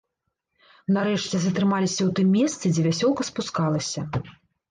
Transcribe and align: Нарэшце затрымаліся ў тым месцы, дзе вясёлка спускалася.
Нарэшце 0.95 1.41
затрымаліся 1.43 2.01
ў 2.05 2.09
тым 2.19 2.27
месцы, 2.37 2.65
дзе 2.73 2.81
вясёлка 2.87 3.21
спускалася. 3.31 4.01